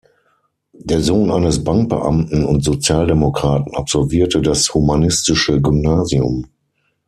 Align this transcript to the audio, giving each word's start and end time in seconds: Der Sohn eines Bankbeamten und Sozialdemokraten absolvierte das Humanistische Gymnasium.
Der 0.79 0.99
Sohn 0.99 1.29
eines 1.29 1.63
Bankbeamten 1.63 2.43
und 2.43 2.63
Sozialdemokraten 2.63 3.75
absolvierte 3.75 4.41
das 4.41 4.73
Humanistische 4.73 5.61
Gymnasium. 5.61 6.45